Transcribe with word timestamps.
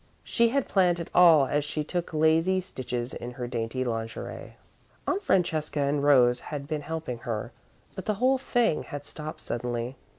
She 0.23 0.49
had 0.49 0.67
planned 0.67 0.99
it 0.99 1.11
all 1.13 1.45
as 1.45 1.63
she 1.63 1.83
took 1.83 2.11
lazy 2.11 2.59
stitches 2.59 3.13
in 3.13 3.33
her 3.33 3.45
dainty 3.45 3.83
lingerie. 3.85 4.55
Aunt 5.05 5.21
Francesca 5.21 5.81
and 5.81 6.03
Rose 6.03 6.39
had 6.39 6.67
been 6.67 6.81
helping 6.81 7.19
her, 7.19 7.51
but 7.93 8.05
the 8.05 8.15
whole 8.15 8.39
thing 8.39 8.81
had 8.81 9.05
stopped 9.05 9.41
suddenly. 9.41 9.95